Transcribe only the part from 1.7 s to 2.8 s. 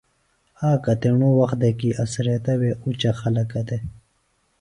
کیۡ اڅھریتہ وے